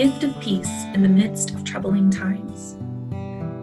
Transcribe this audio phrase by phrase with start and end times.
[0.00, 2.78] gift of peace in the midst of troubling times.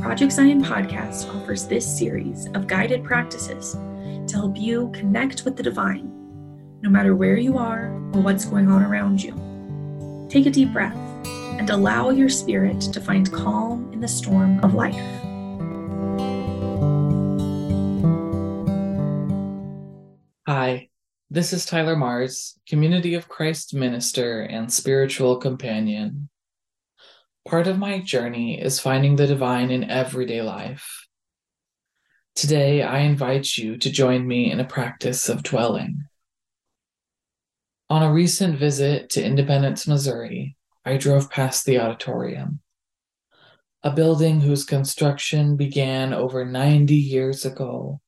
[0.00, 5.62] Project Zion Podcast offers this series of guided practices to help you connect with the
[5.64, 6.08] divine,
[6.82, 9.34] no matter where you are or what's going on around you.
[10.30, 10.94] Take a deep breath
[11.58, 14.94] and allow your spirit to find calm in the storm of life.
[20.46, 20.89] Hi,
[21.32, 26.28] this is Tyler Marz, Community of Christ minister and spiritual companion.
[27.46, 31.06] Part of my journey is finding the divine in everyday life.
[32.34, 36.02] Today, I invite you to join me in a practice of dwelling.
[37.88, 42.58] On a recent visit to Independence, Missouri, I drove past the auditorium,
[43.84, 48.00] a building whose construction began over 90 years ago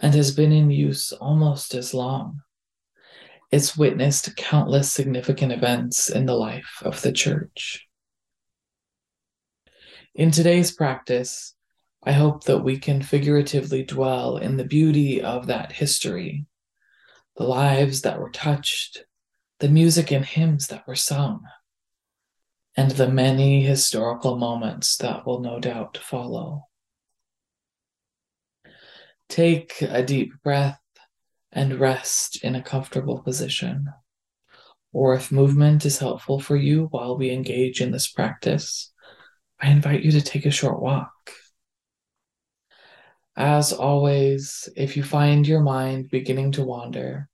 [0.00, 2.40] and has been in use almost as long.
[3.50, 7.86] It's witnessed countless significant events in the life of the church.
[10.14, 11.54] In today's practice,
[12.04, 16.46] I hope that we can figuratively dwell in the beauty of that history,
[17.36, 19.04] the lives that were touched,
[19.60, 21.44] the music and hymns that were sung,
[22.76, 26.66] and the many historical moments that will no doubt follow.
[29.28, 30.80] Take a deep breath
[31.50, 33.88] and rest in a comfortable position.
[34.92, 38.92] Or if movement is helpful for you while we engage in this practice,
[39.60, 41.12] I invite you to take a short walk.
[43.36, 47.28] As always, if you find your mind beginning to wander,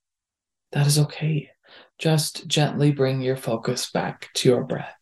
[0.72, 1.50] that is okay.
[1.98, 4.99] Just gently bring your focus back to your breath.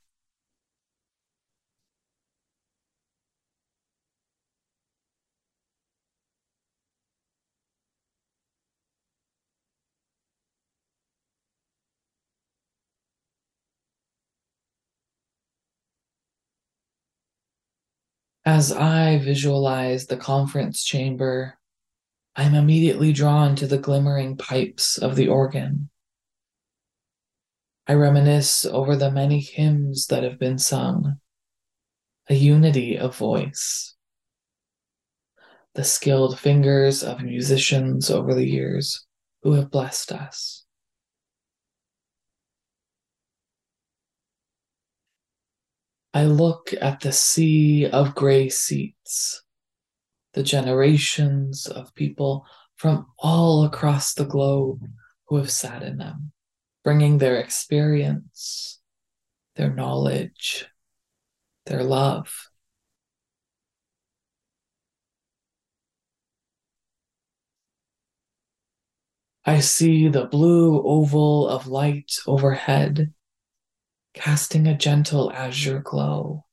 [18.49, 21.59] As I visualize the conference chamber,
[22.35, 25.91] I'm immediately drawn to the glimmering pipes of the organ.
[27.87, 31.21] I reminisce over the many hymns that have been sung,
[32.31, 33.95] a unity of voice.
[35.75, 39.07] The skilled fingers of musicians over the years
[39.43, 40.65] who have blessed us.
[46.15, 49.43] I look at the sea of gray seats,
[50.33, 52.47] the generations of people
[52.77, 54.83] from all across the globe
[55.27, 56.33] who have sat in them,
[56.83, 58.81] bringing their experience,
[59.57, 60.67] their knowledge,
[61.67, 62.49] their love.
[69.45, 73.13] I see the blue oval of light overhead
[74.19, 76.45] casting a gentle azure glow.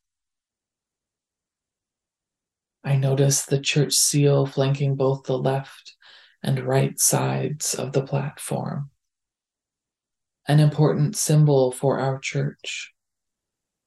[2.83, 5.95] I notice the church seal flanking both the left
[6.43, 8.91] and right sides of the platform.
[10.47, 12.93] An important symbol for our church,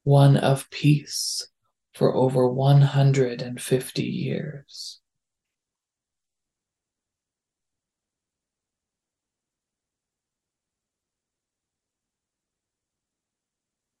[0.03, 1.47] one of peace
[1.93, 4.98] for over 150 years.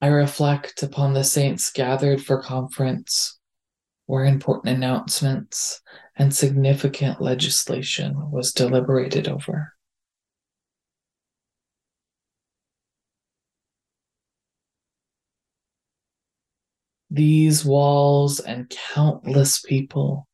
[0.01, 3.37] I reflect upon the saints gathered for conference,
[4.05, 5.81] where important announcements
[6.15, 9.73] and significant legislation was deliberated over.
[17.11, 20.27] These walls and countless people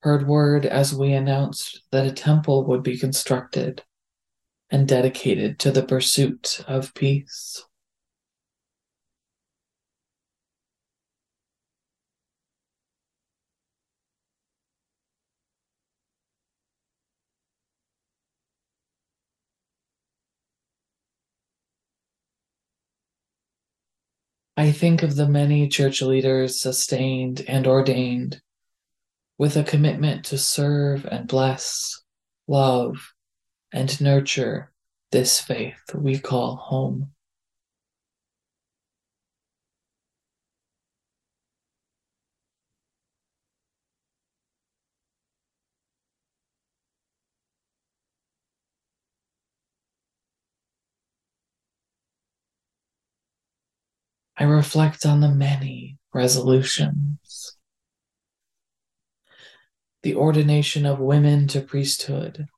[0.00, 3.84] heard word as we announced that a temple would be constructed
[4.70, 7.62] and dedicated to the pursuit of peace.
[24.56, 28.42] I think of the many church leaders sustained and ordained
[29.38, 32.02] with a commitment to serve and bless,
[32.46, 33.14] love,
[33.72, 34.70] and nurture
[35.10, 37.12] this faith we call home.
[54.42, 57.56] I reflect on the many resolutions.
[60.02, 62.48] The ordination of women to priesthood,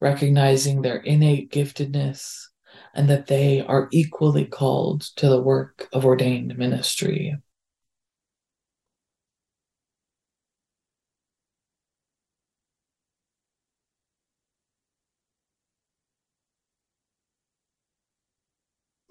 [0.00, 2.46] recognizing their innate giftedness
[2.92, 7.36] and that they are equally called to the work of ordained ministry.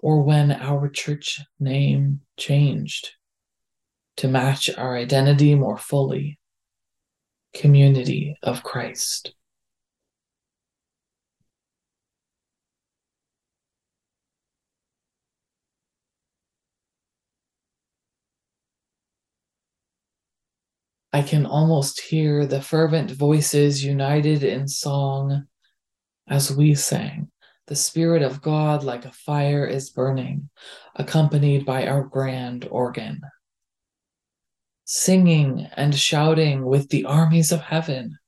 [0.06, 3.16] Or when our church name changed
[4.18, 6.38] to match our identity more fully,
[7.52, 9.34] community of Christ.
[21.12, 25.48] I can almost hear the fervent voices united in song
[26.28, 27.32] as we sang.
[27.66, 30.50] The Spirit of God, like a fire, is burning,
[30.94, 33.22] accompanied by our grand organ.
[34.84, 38.18] Singing and shouting with the armies of heaven,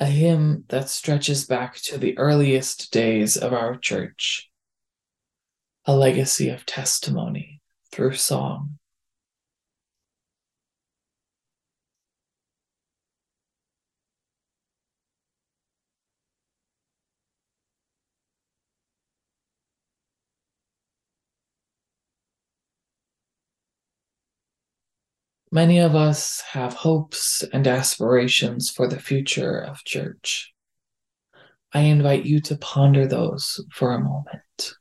[0.00, 4.50] a hymn that stretches back to the earliest days of our church,
[5.84, 7.60] a legacy of testimony
[7.92, 8.78] through song.
[25.54, 30.52] Many of us have hopes and aspirations for the future of church.
[31.72, 34.74] I invite you to ponder those for a moment.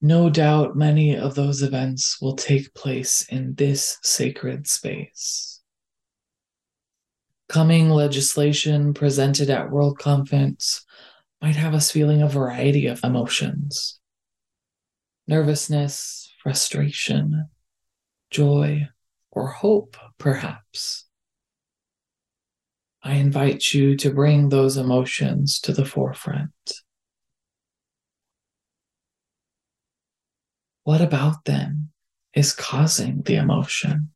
[0.00, 5.60] No doubt many of those events will take place in this sacred space.
[7.48, 10.84] Coming legislation presented at World Conference
[11.42, 13.98] might have us feeling a variety of emotions
[15.26, 17.48] nervousness, frustration,
[18.30, 18.88] joy,
[19.30, 21.04] or hope, perhaps.
[23.02, 26.50] I invite you to bring those emotions to the forefront.
[30.88, 31.90] What about them
[32.32, 34.08] is causing the emotion?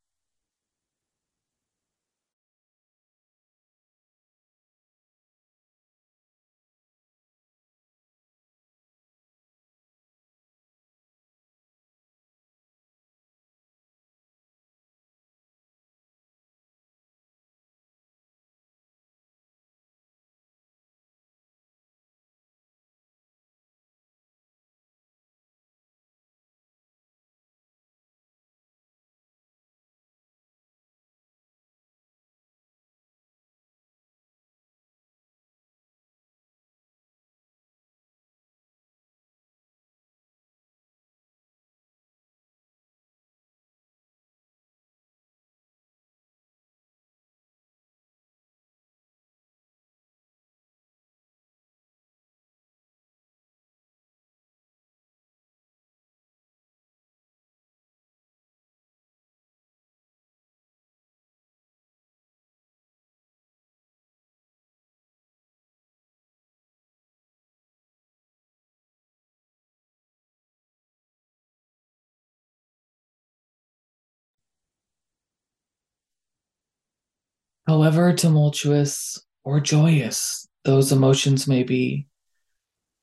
[77.73, 82.07] However tumultuous or joyous those emotions may be,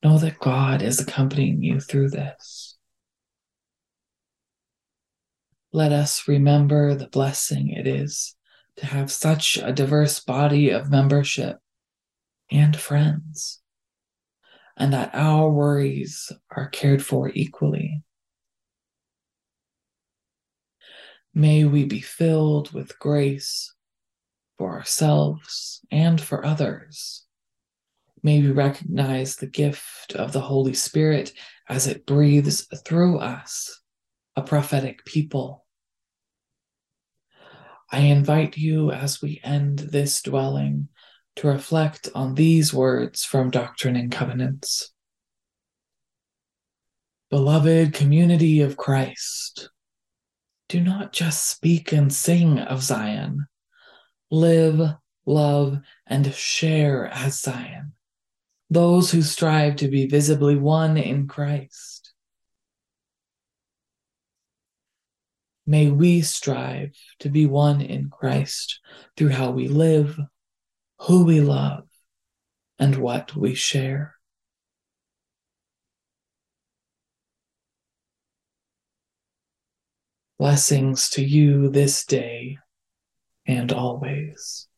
[0.04, 2.78] know that God is accompanying you through this.
[5.72, 8.36] Let us remember the blessing it is
[8.76, 11.58] to have such a diverse body of membership
[12.48, 13.60] and friends,
[14.76, 18.04] and that our worries are cared for equally.
[21.34, 23.74] May we be filled with grace
[24.60, 27.24] for ourselves and for others.
[28.22, 31.32] May we recognize the gift of the Holy Spirit
[31.66, 33.80] as it breathes through us,
[34.36, 35.64] a prophetic people.
[37.90, 40.88] I invite you as we end this dwelling
[41.36, 44.92] to reflect on these words from Doctrine and Covenants.
[47.30, 49.70] Beloved community of Christ,
[50.68, 53.46] do not just speak and sing of Zion.
[54.30, 54.80] Live,
[55.26, 57.92] love, and share as Zion,
[58.68, 62.12] those who strive to be visibly one in Christ.
[65.66, 68.80] May we strive to be one in Christ
[69.16, 70.18] through how we live,
[71.00, 71.88] who we love,
[72.78, 74.14] and what we share.
[80.38, 82.58] Blessings to you this day
[83.50, 84.68] and always.